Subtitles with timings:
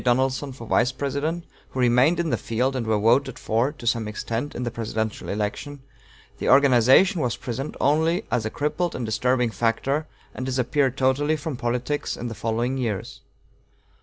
[0.03, 4.07] Donelson for Vice President, who remained in the field and were voted for, to some
[4.07, 5.83] extent, in the presidential election,
[6.39, 11.55] the organization was present only as a crippled and disturbing factor, and disappeared totally from
[11.55, 13.21] politics in the following years.